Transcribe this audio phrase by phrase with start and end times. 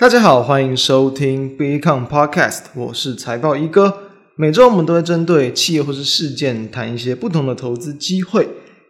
[0.00, 3.98] 大家好，欢迎收听 Become Podcast，我是财报一哥。
[4.34, 8.48] 每周我们都会针对企业或是事件谈一些不同的投资机会。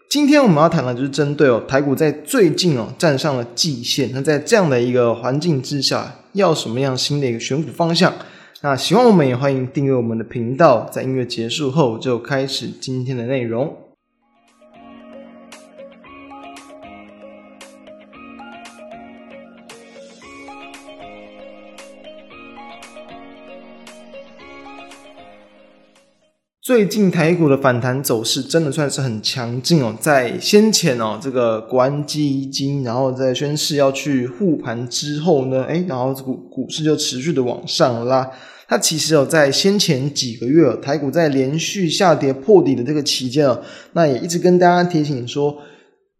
[0.08, 8.14] 今天我们要谈的就是针对哦台股在最近哦站上了季线，那在这样的一个环境之下，要什么样新的一个选股方向？
[8.60, 10.88] 那喜欢我们也欢迎订阅我们的频道。
[10.92, 13.76] 在音乐结束后，就开始今天的内容。
[26.62, 38.30] 最近台股的反弹走势真的算是很强劲哦，在先前哦这个国安基金，然后在宣示要去护盘之后呢，诶然后股股市就持续的往上拉。
[38.68, 43.62] 它其实哦在先前几个月，台股在连续下跌破底的这个期间哦，
[43.94, 45.56] 那也一直跟大家提醒说，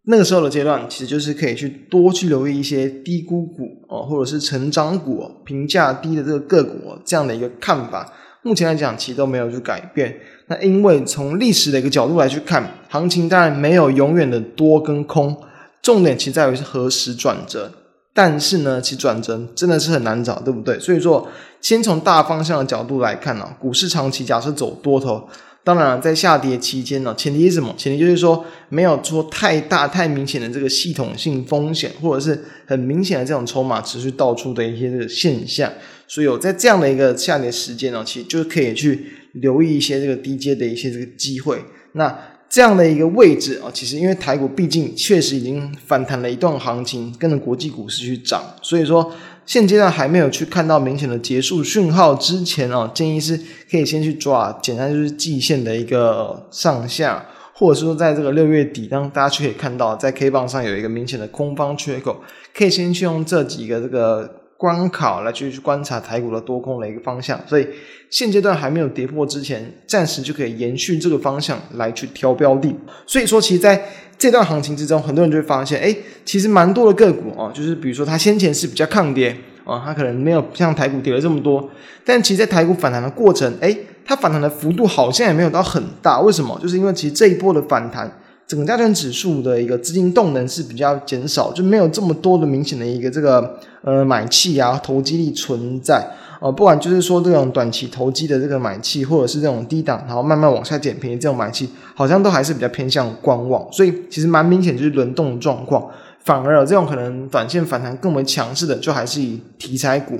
[0.05, 8.11] 那个时候的阶段其实就是可以去多去留意一些低估股哦，或者是成长股哦，评价低的这个个股哦，这样的一个看法。
[8.43, 10.19] 目前来讲，其实都没有去改变。
[10.47, 15.37] 那因为从历史的一个角度来去看，行情当然没有永远的多跟空，
[15.83, 17.71] 重点其实在于是何时转折。
[18.13, 20.79] 但是呢，其转折真的是很难找，对不对？
[20.81, 21.29] 所以说，
[21.61, 25.29] 先从大方向的角度来看呢，股市长期假设走多头，
[25.63, 27.75] 当然在下跌期间呢，前提是什么？
[27.77, 35.71] 前提就是说没有说太大太明显的这个系统性风险，或者是很明显的这种筹码持续倒出的一些这个现象。
[36.09, 41.63] 所以有在这样的一个下跌时间呢，其实就可以去留意一些这个低阶的一些这个机会。
[41.93, 49.13] 那这样的一个位置啊，其实因为台股毕竟确实已经反弹了一段行情，跟着国际股市去涨，所以说
[49.51, 53.37] 现阶段还没有去看到明显的结束讯号之前哦，建议是
[53.69, 62.21] 可以先去抓，简单就是季线的一个上下，或者说在这个六月底，当大家去可以看到在 K 棒上有一个明显的空方缺口，
[62.55, 64.40] 可以先去用这几个这个。
[64.61, 67.67] 关卡来去去观察台股的多空的一个方向，所以
[68.11, 72.71] 现阶段还没有跌破之前，暂时就可以延续这个方向来去挑标的。
[73.07, 73.83] 所以说，其实在
[74.19, 79.35] 这段行情之中，很多人就会发现，哎，其实蛮多的个股啊，就是比如说它先前是比较抗跌
[79.65, 81.71] 啊，它可能没有像台股跌了这么多，
[82.05, 86.21] 但其实，在台股反弹的过程，哎，它反弹的幅度好像也没有到很大。
[86.21, 86.61] 为什么？
[86.63, 88.15] 就是因为其实这一波的反弹。
[88.51, 96.05] 整个加权指数的一个资金动能是比较减少，就没有这么多的明显的一个这个呃买气啊投机力存在、
[96.41, 105.89] 呃，不管就是说这种短期投机的这个买气，或者是这种低档然后慢慢往下捡便宜这种买气，好像都还是比较偏向观望，所以其实蛮明显就是轮动的状况。
[106.25, 110.19] 反而有这种可能短线反弹更为强势的，就还是以题材股，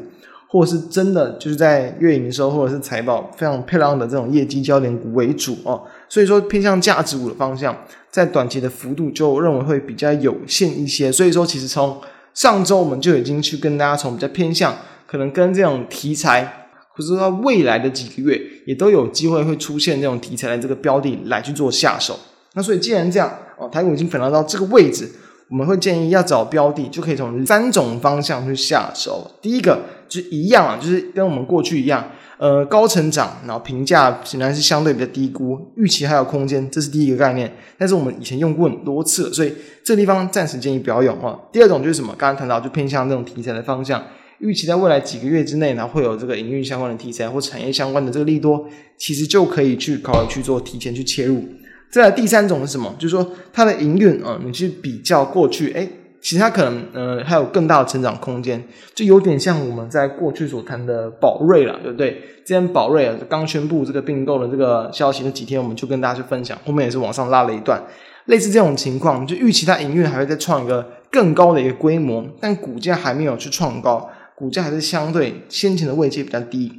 [0.51, 5.83] 或是真的就是在月营收或者是财报非常漂亮的这种业绩焦点股为主哦。
[6.09, 7.75] 所以说偏向价值股的方向。
[8.11, 11.97] 在短期的幅度就认为会比较有限一些，所以说其实从
[12.35, 18.37] 上周我们就已经去跟大家从比较偏向，可能跟这种题材，或者说未来的几个月
[18.67, 22.19] 也都有机会会出现这种题材的这个标的来去做下手。
[22.55, 25.09] 那所以既然这样哦，台股已经反弹到这个位置，
[25.49, 29.31] 我们会建议要找标的，就可以从三种方向去下手。
[29.41, 29.79] 第一个
[30.11, 32.05] 就一样啊，就是跟我们过去一样。
[32.37, 37.53] 呃，高成长，然后评价显然是相对比较低估，预期还有空间，这是第一个概念。
[37.77, 39.53] 但是我们以前用过很多次了，所以
[39.85, 41.39] 这地方暂时建议不要用啊。
[41.53, 42.15] 第二种就是什么？
[42.17, 44.03] 刚刚谈到就偏向这种题材的方向，
[44.39, 48.67] 预期在未来几个月之内呢，会有这个营运相关的题材或产业相关的这个利多，
[48.97, 51.45] 其实就可以去考虑去做提前去切入。
[51.91, 52.95] 再来第三种是什么？
[52.99, 55.87] 就是说它的营运啊，你去比较过去，诶
[56.21, 58.63] 其实它可能呃还有更大的成长空间，
[58.95, 62.11] 就有点像我们在过去所谈的宝瑞了，对不对？
[62.45, 67.81] 之前宝瑞啊刚宣布这个并购的这个消息那几天，我们就跟大家去分享，后面也是往上拉了一段，
[68.27, 76.73] 类似这种情况，就预期它营运还会再创一个更高的一个规模，但股价还没有去创高，股价还是相对先前的位阶比较低。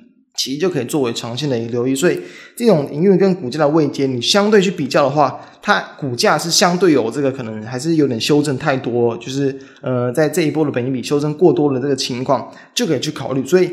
[0.44, 2.20] 其实就可以作为长线的一个留意，所以
[2.56, 13.46] 这种营运跟股价的位阶，你相对去比较的话，它股价是相对有这个可能还是有点修正太多，就是呃在这一波的本金比修正过多的这个情况，就可以去考虑。
[13.46, 13.70] 所以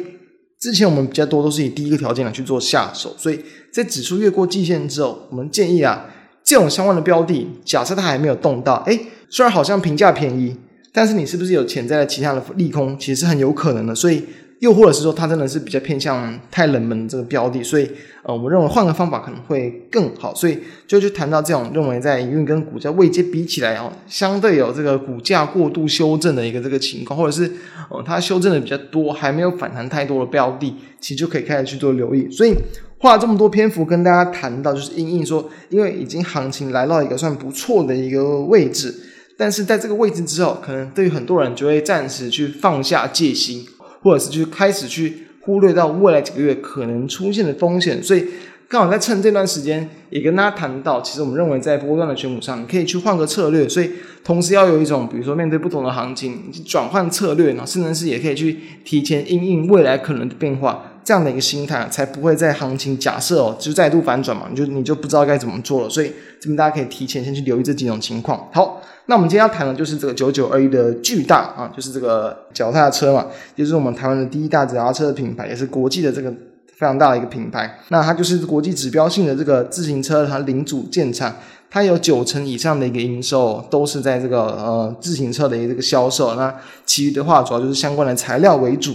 [0.60, 3.40] 之前我们比较多都是以第一个条件来去做下手，所以
[3.72, 6.04] 在指数越过季线之后，我们建议啊
[6.44, 10.54] 这种相关的标的，假设它还没有动到，诶虽然好像评价便宜，
[10.92, 14.22] 但是你是不是有潜在的其他的利空，其实是很有可能的，所以。
[14.60, 17.88] 又或者是说，它真的是比较偏向太冷门这个标的，所以
[18.24, 20.34] 呃，我们认为换个方法可能会更好。
[20.34, 27.48] 所以就去谈到这种认为在营运跟股价位阶比起来哦，相对有这个股价过度修正的一个这个情况，或者是
[27.88, 32.28] 呃它修正的比较多，还没有反弹太多的标的，其实就可以开始去做留意。
[32.30, 32.52] 所以
[32.98, 38.92] 花了这么多篇幅跟大家谈到，就是因应说，因为已经行情来到一个算不错的一个位置，
[39.36, 43.64] 但是在这个位置之后，可能对于很多人就会暂时去放下戒心。
[44.02, 48.24] 或者是去开始去忽略到未来几个月可能出现的风险，所以。
[48.70, 53.90] 刚好在趁这段时间，也跟大家谈到，其实我们认为在波段的选股上，你可以去换个策略，所以
[54.22, 65.88] 同时要有一种，比如说面对不同的行情，转换策略，然后甚至是也可以去提前应应未来可能的变化，这样的一个心态，才不会在行情假设哦，就再度反转嘛，你就你就不知道该怎么做了。
[65.88, 68.46] 所以这边大家可以提前先去留意这几种情况。
[68.52, 73.26] 好，那我们今天要谈的就是这个九九二一的巨大啊，就是这个脚踏车嘛，
[73.56, 76.30] 也就是我们台湾的第一大脚踏车的品牌，也是国际的这个。
[76.78, 81.34] 非常大的一个品牌，那它就是国际指标性的这个自行车，它零组件厂，
[81.68, 86.54] 它有九成以上的一个营收都是在这个呃自行车的一个销售，那
[86.86, 88.94] 其余的话主要就是相关的材料为主，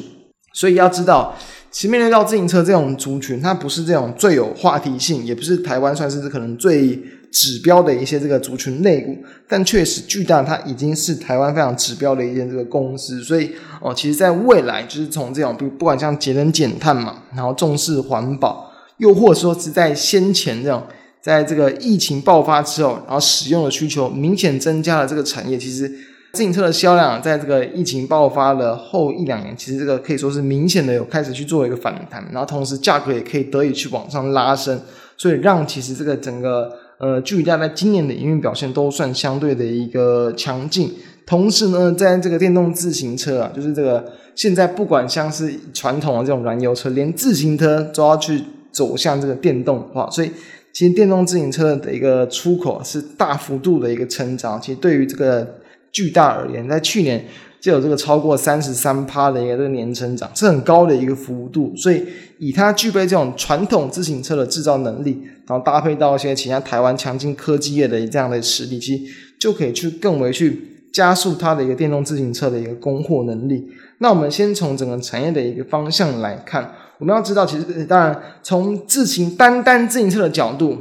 [0.53, 1.35] 所以要知道，
[1.73, 7.03] 其实面对到自行车这种族群，它不是这种最有话题性，也不是台湾算是可能最。
[7.33, 9.17] 指标的一些这个族群类股，
[9.49, 13.49] 但确实巨大，它已经是台湾非常指标的一间这个公司，所以
[13.81, 20.83] 哦，其实在未来就是从这种不不管像节能减碳嘛，然后重视环保，又或者说是在先前这种，
[21.23, 25.91] 在这个疫情爆发之后，然后使用的需求明显增加了这个产业，其实
[26.33, 34.81] 自行车的销量在这个疫情爆发的后一两年，其实这个可以说是明显的有开始去做一个反弹，然后同时价格也可以得以去往上拉升，
[35.15, 36.71] 所以让其实这个整个。
[36.99, 40.89] 呃，巨大在今年的营运表现都算相对的一个强劲。
[41.25, 44.05] 同时呢，在这个电动自行车啊，就是这个
[44.35, 48.41] 现在不管像是传统的这种燃油车，连自行车都要去
[48.71, 50.31] 走向这个电动化，所以
[50.71, 54.61] 其实电动自行车的一个出口是大幅度的一个成长。
[54.61, 55.55] 其实对于这个
[55.93, 57.23] 巨大而言，在去年。
[57.63, 61.73] 就有这个超过三十三趴的一个这个年成长，是很高的一个幅度。
[61.77, 62.05] 所以
[62.37, 73.65] 以它具备这种传统自行车的制造能力，然后搭配到一些其他台湾强劲科技业的这样的实力，其实就可以去更为去加速它的一个电动自行车的一个供货能力。
[73.99, 76.69] 那我们先从整个产业的一个方向来看，
[76.99, 80.71] 我们要知道，其实当然从自行单单自行车的角度，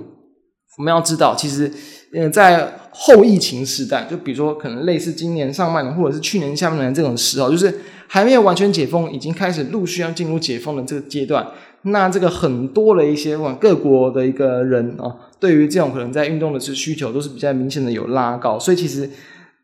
[0.78, 1.70] 我们要知道，其实
[2.12, 2.72] 嗯在。
[2.94, 11.46] 后疫情时代，就比如说可能类似今年上半年或者是去年下半年这种时候，就是还没有完全解封，已经开始陆续要进入解封的这个阶段。
[11.84, 18.58] 那这个很多的一些往各国的一个人啊，对于这种可能在运动的这需求都是比较明显的有拉高。
[18.58, 19.08] 所以其实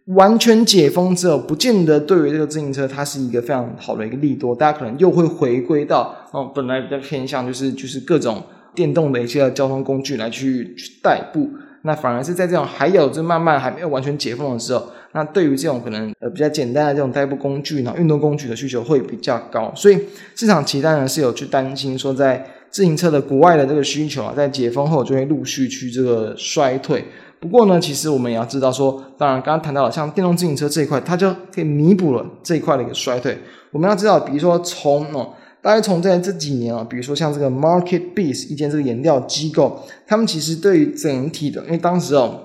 [0.06, 8.42] 完全解封之后，不见得对于这个自行车它是一个非常好的一个利多，大家可能又会回归到哦，本来比较偏向就是就是各种
[8.74, 11.50] 电动的一些交通工具来去去代步。
[11.82, 19.98] 那反而是在这种还有就慢慢还没有完全解封的时候，那对于这种可能呃比较简单的这种代步工具，呢运动工具的需求会比较高，所以
[20.34, 27.04] 市场其实当然是有去担心说，在自行车的国外的这个需求啊，在解封后就会陆续去这个衰退。
[27.40, 33.38] 不过呢，其实我们也要知道说，当然刚刚谈到了像电动自行车这一块，它就可以弥补了这一块的一个衰退。
[33.70, 35.32] 我们要知道，比如说从哦。
[35.60, 42.44] 大概从在这几年啊，比如说像这个 MarketBeat 一间这个研调机构，他们其实对于整体的，因为当时哦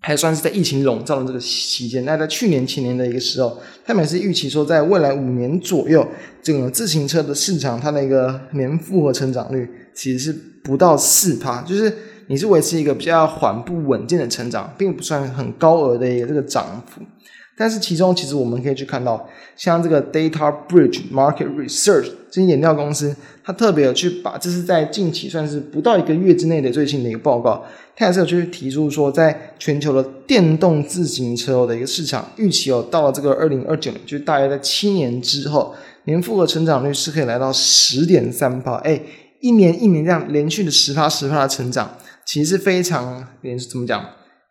[0.00, 6.06] 还算是在疫情笼罩的这个期间，那在去年前年的一个时候，他们也是预期说，在未来五年左右，
[6.42, 10.32] 整个自行车的市场它的一个年复合成长率其实是
[10.62, 11.92] 不到四趴，就是
[12.28, 17.02] 你是维持一个比较缓步稳健的成长，并不算很高额的一个这个涨幅。
[17.58, 27.64] 但是其中，其实我们可以去看到，像这个 Data Bridge Market Research 这些研调公司，它特别有去把这是在近期算是不到一个月之内的最新的一个报告，
[27.96, 35.74] 它也是有去提出说，在全球的电动自行车的一个市场预期哦，到了这个二零二九年，就大约在七年之后，
[36.04, 39.00] 年复合成长率是可以来到十点三趴，哎，
[39.40, 44.04] 一年一年这样连续的十趴十趴的成长，其实是非常连怎么讲，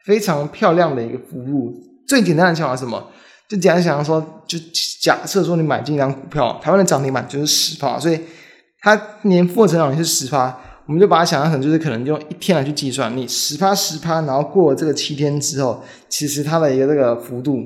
[0.05, 1.86] 非常漂亮的一个服务。
[2.07, 3.11] 最简单的想法是什么？
[3.49, 4.57] 就简单想说，就
[5.01, 8.19] 假设说你买进一张股票，台湾的涨停板就是十趴，所以
[8.81, 17.57] 它年复合成长率是十趴，我们就把它想象成就是可能用一天来去计算，你十趴十趴，然后过了这个七天之后，其实它的一个这个幅度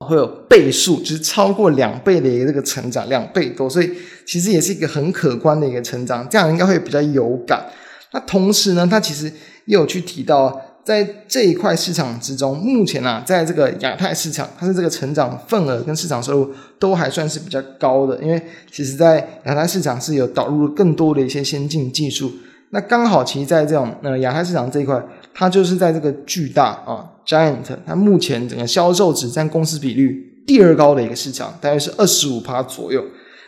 [0.00, 3.88] 会有倍数，就是超过两倍的一个这个成长，两倍多，所以
[4.26, 7.64] 其实也是一个很可观的一个成长，这样应该会比较有感。
[8.12, 9.26] 那同时呢，它其实
[9.66, 10.60] 也有去提到。
[10.84, 22.30] 在这一块市场之中，目前啊，在这个亚太市场，它的这个成长份额跟市场收入都还算是比较高的，因为其实，在亚太市场是有导入更多的一些先进技术。
[22.70, 33.02] 那刚好，其实，在这种呃亚太市场这一块，它就是在这个巨大啊 Giant，它目前整个销售只占公司比率第二高的一个市场，大约是二十五趴左右。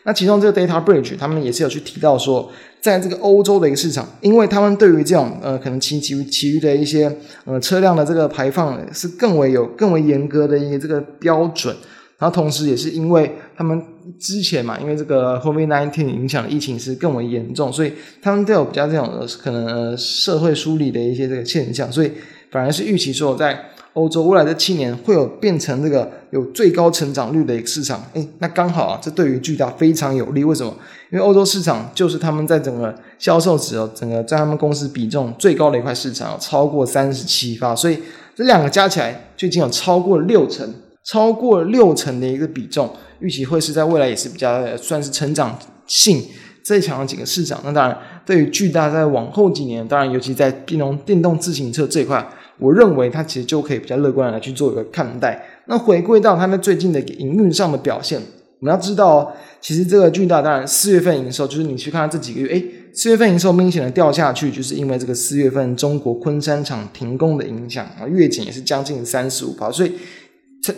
[0.07, 2.49] 那其中这个 Data Bridge 他们也是有去提到说，
[2.81, 7.13] 在这个欧洲的一个市场，因为他们对于这种呃可能其其其余的一些
[7.45, 11.75] 呃车辆的这个排放是更为有更为严格的一个这个标准，
[12.19, 13.83] 然后同时也是因为他们
[14.21, 22.13] 之前嘛，因为这个 COVID-19 影响的疫情是更为严重，所以他们都有比较这种可能社会梳理的一些这个现象，所以
[22.53, 23.61] 反而是预期说在
[23.97, 28.05] 欧洲未来的七年会有变成这个有最高成长率的一个市场。
[28.13, 30.45] 诶，那刚好啊，这对于巨大非常有利。
[30.45, 30.71] 为什么？
[31.11, 37.99] 因为欧洲市场就是他们在整个销售值哦，整个在他们公司比重最高的一块市场，超过三十七%，所以
[38.35, 40.73] 这两个加起来就已经有超过六成。
[41.09, 46.21] 超过六成的一个比重，预期会是在未来也是比较算是成长性
[46.65, 47.61] 最强的几个市场。
[47.63, 55.45] 那当然，对于巨大在往后几年，当然尤其在电动电动自行车这一块，我认为它其实就可以比较乐观的来去做一个看待。
[55.67, 58.21] 那回归到它在最近的营运上的表现，
[58.61, 69.93] 我们要知道，其实这个巨大当然四月份营收，就是你去看它这几个月，诶，四月份营收明显的掉下去，就是因为这个四月份中国昆山厂停工的影响啊，月减也是将近三十五%，所以。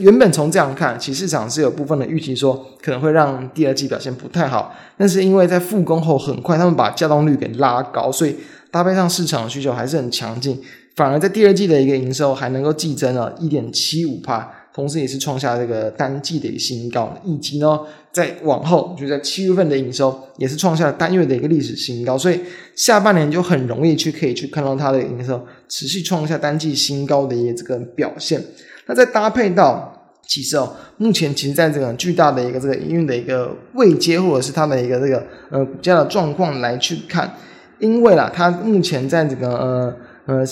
[0.01, 8.37] 原本从这样看，其实市场是有部分的预期说可能会让第二季表现不太好，但是因为在复工后很快他们把稼动率给拉高，所以
[8.71, 10.61] 搭配上市场的需求还是很强劲，
[10.99, 17.79] 反而在第二季的一个营收还能够季增了一点七五趴，同时也是创下这个单季的一个新高，以及呢
[18.11, 22.41] 在往后就在七月份的营收也是创下了单月的一个历史新高，所以
[22.75, 28.43] 下半年就很容易去可以去看到它的营收持续创下单季新高的一个这个表现。
[28.87, 37.33] 那再搭配到，其实哦，目前其实在这个巨大的一个这个营运的一个未接，或者是它的一个这个呃股价的状况来去看，
[37.79, 40.45] 因为啦，它目前在这个呃呃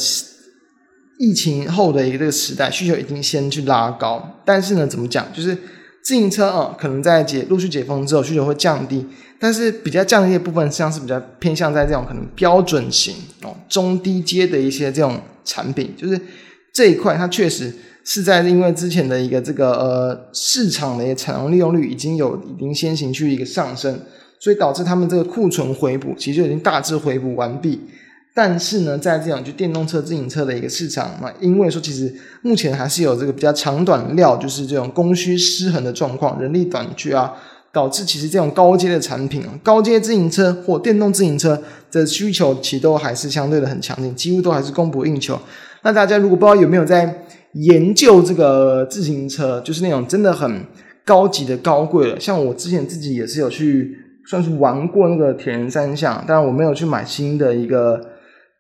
[1.19, 5.55] 疫情后的一个这个时代，需求已经先去拉高，但是呢，怎么讲，就是
[6.03, 9.05] 自行车啊，可能在解陆续解封之后，需求会降低，
[9.39, 16.21] 但是比较降低的部分，实际上是比较偏向在这种可能标准型哦中低阶的一些这种产品，就是
[16.73, 17.73] 这一块它确实。
[18.09, 23.99] 是在因为之前的一个这个呃市场的一个产能利用率已经有已经先行去一个上升，
[24.39, 27.81] 所以导致他们这个库存回补其实就已经大致回补完毕。
[28.39, 37.33] 但是呢，在这种就电动车自行车的一个市场嘛，因为说其实目前还是有这个比较长短料，就是这种供需失衡的状况，人力短缺啊，
[37.73, 45.41] 导致其实这种高阶的产品，高阶自行车或电动自行车的需求其实都还是相对的很强劲，几乎都还是供不应求。
[45.83, 47.25] 那大家如果不知道有没有在
[47.55, 50.63] 研究这个自行车，就是那种真的很
[51.07, 52.21] 高级的高贵了。
[52.21, 57.99] 像我之前自己也是有去算是玩过那个铁人三项，但我没有去买新的一个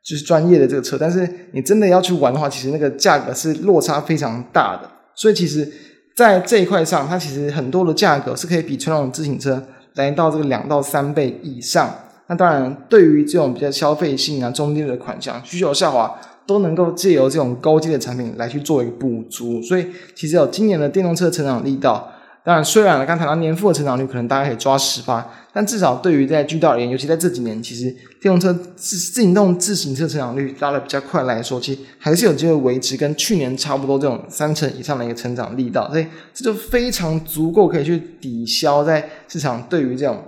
[0.07, 0.97] 就是专业的这个车。
[0.99, 4.89] 但是你真的要去玩的话，其实那个价格是落差非常大的。
[5.15, 5.69] 所以其实，
[6.15, 9.63] 在这一块上，它其实很多的价格是可以比传统自行车
[9.95, 11.93] 来到这个两到三倍以上。
[12.29, 16.17] 那当然，对于这种比较消费性啊、中低的款项需求下滑。
[16.47, 19.85] 都能够借由这种高阶的产品来去做一个补足，所以
[20.15, 22.09] 其实有今年的电动车成长力道。
[22.47, 40.23] 当然，虽然刚谈到年复的成长率可能大家可以抓十趴，但至少对于在巨大而言，尤其在这几年，其实电动车自自行动自行车成长率拉得比较快来说，其实还是有机会维持跟去年差不多这种三成以上的一个成长力道，所以这就非常足够可以去抵消在市场对于这种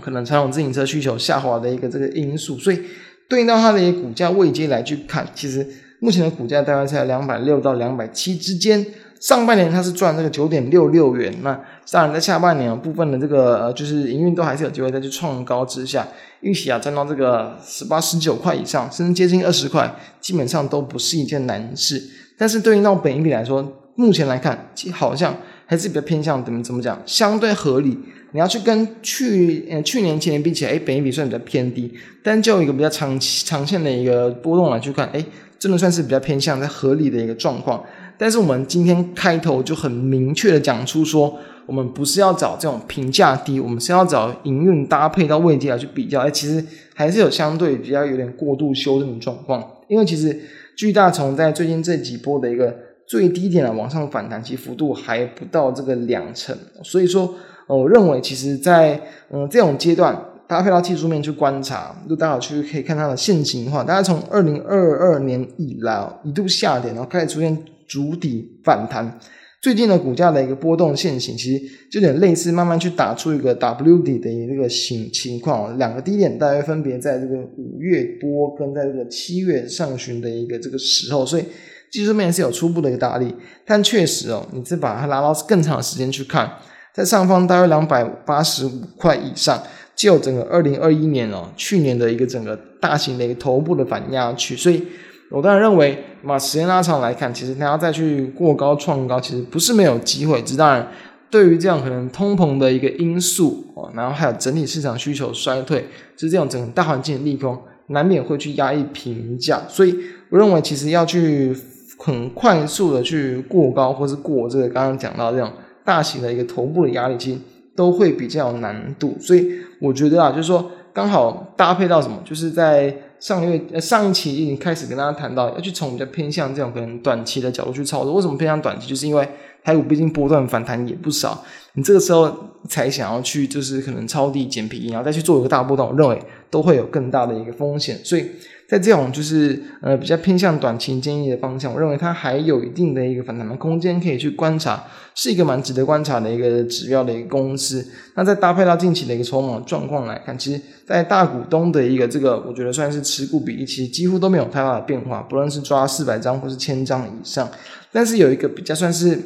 [0.00, 2.80] 可能传统自行车需求下滑的一个这个因素，所以。
[3.28, 5.66] 对应到它的一个股价位阶来去看，其实
[5.98, 8.86] 目前的股价大概在两百六到两百七之间。
[9.20, 11.58] 上半年它是赚这个九点六六元，那
[11.90, 16.06] 当然在下半年部分的这个呃就是营运都还是有机会再去创高之下，
[16.40, 22.02] 预期啊赚到这个十八十九块以上，甚至接近二十块，基本上都不是一件难事。
[22.36, 27.98] 但是对应到本益比来说，目前来看，其实好像还是比较偏向怎么怎么讲，相对合理。
[28.32, 31.90] 你要去跟去呃去年前年比起来，诶，本益比算比较偏低，
[32.22, 35.24] 但就一个比较长期长线的一个波动来去看，诶，
[35.58, 37.82] 真的算是比较偏向在合理的一个状况。
[38.18, 49.64] 但是我们今天开头就很明确的讲出说，我们不是要找这种评价低，我们是要找营运搭配到位阶来去比较，诶，其实还是有相对比较有点过度修正的状况。
[49.88, 50.38] 因为其实
[50.76, 52.74] 巨大从在最近这几波的一个
[53.06, 57.34] 最低点的往上反弹，其幅度还不到这个两成，所以说。
[57.68, 69.18] 我认为，其实在，嗯这种阶段，搭配到技术面去观察，就大家去可以看它的线型的话，大家从二零二二年以来哦一度下跌，然后开始出现筑底反弹，
[69.62, 81.44] 最近的股价的一个波动线型，其实就有点类似慢慢去打出一个 W 底的一个形情况，两个低点大约分别在这个五月多跟在这个七月上旬的一个这个时候，所以
[81.90, 86.50] 技术面是有初步的一个打理，但确实哦，你是把它拉到更长的时间去看。
[86.92, 89.62] 在上方大约两百八十五块以上，
[89.94, 94.82] 就整个二零二一年哦，去年的一个整个大型的一个头部的反压区，所以
[95.30, 100.40] 我当然认为，把时间拉长来看，其实它要再去过高创高，其实不是没有机会。
[100.42, 100.88] 只当然
[101.28, 105.80] 对于这样可能通膨的一个因素哦，然后还有整体市场需求衰退，
[106.16, 109.60] 就是这种整个大环境的利空，难免会去压抑评价。
[109.68, 109.96] 所以
[110.30, 111.54] 我认为，其实要去
[111.98, 115.50] 很快速的去过高，或是过这个刚刚讲到这种
[115.84, 117.40] 大型的一个头部的压力，其实
[117.74, 119.16] 都会比较有难度。
[119.18, 128.14] 所以我觉得啊，就是说刚好搭配到什么，就是在上个月呃上一期已经开始跟大家谈到，要去从比较偏向这种可能短期的角度去操作。
[128.14, 128.88] 为什么偏向短期？
[128.88, 129.28] 就是因为
[129.64, 131.44] 台股毕竟波段反弹也不少，
[131.74, 132.32] 你这个时候
[132.68, 137.98] 才想要去，就是可能抄底捡便宜，然后再去做一个大波动，我认为都会有更大的一个风险。
[138.04, 138.26] 所以
[138.68, 147.86] 在这种就是呃比较偏向短期建议的方向，我认为它还有一定的一个反弹的空间可以去观察，是一个蛮值得观察的一个指标的一个公司。
[148.14, 157.48] 那再搭配到近期的一个筹码状况来看，其实在大股东的一个这个，我觉得算是持股比例，其实几乎都没有太大的变化，不论是抓四百张或是千张以上，
[157.92, 159.18] 但是有一个比较算是。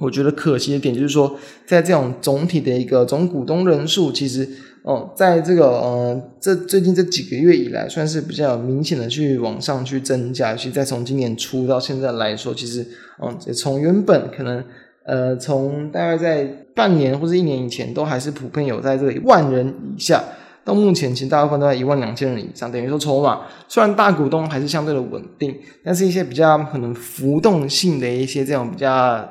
[0.00, 4.48] 我觉得可惜的点就是说，在这种总体的一个总股东人数，其实
[4.84, 10.52] 哦，在这个呃这最近这几个月以来，算是比较明显的去往上去增加。
[10.52, 12.86] 尤其在从今年初到现在来说，其实
[13.22, 14.64] 嗯，从原本可能
[15.04, 16.44] 呃从大概在
[16.74, 20.22] 半年或者一年以前，都还是普遍有在这个万人以下，
[20.64, 22.72] 到目前其实大部分都在一万两千人以上。
[22.72, 25.54] 等于说筹码虽然大股东还是相对的稳定，
[25.84, 29.28] 但是一些比较可能浮动性的一些这种比较。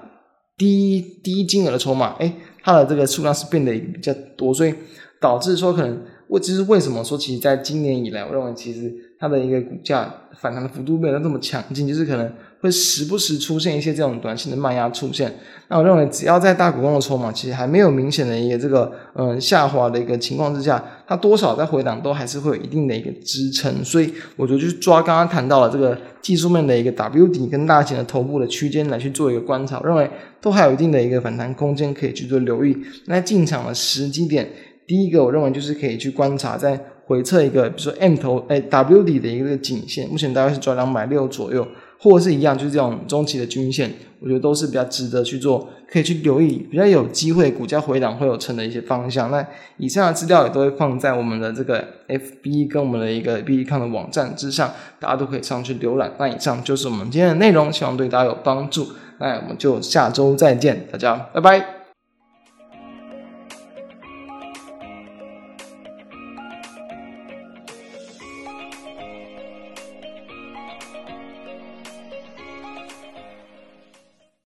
[0.60, 4.74] 低低金额的筹码，诶，它的这个数量是变得比较多，所以
[5.20, 12.32] 导致说可能，我其实为什么说，其实在今年以来，我认为其实它的一个股价反弹的幅度没有那么强劲，就是可能
[12.62, 15.34] 会时不时出现一些这种短线的卖压出现。
[15.70, 23.84] 那我认为，只要在大股东的筹码其实还没有明显的一个这个嗯下滑的一个情况之下，它多少在回档都还是会有一定的一个支撑。
[23.84, 30.10] 所以我觉得就是抓刚刚谈到了这个技术面的一个 W 底跟大型的头部的区间来去做一个观察，我认为
[30.40, 32.78] 都还有一定的一个反弹空间可以去做留意。
[33.08, 34.50] 那进场的时机点，
[34.88, 41.68] 第一个我认为就是可以去观察在回测一个比如说 M 头哎 W 底的一个颈线，目前大概是抓两百六左右。
[42.00, 49.32] 或者是一样，就是这种中期的均线，我觉得都是比较值得去做，可以去留意，比较有机会股价回档会有成的一些方向。
[49.32, 49.44] 那
[49.78, 56.14] 以上的资料也都会放在我们的这个 FB 跟我们的一个 B E 看的网站之上，大家都可以上去浏览。
[56.20, 58.90] 那以上就是我们今天的内容，希望对大家有帮助。
[59.20, 61.77] 那我们就下周再见，大家拜拜。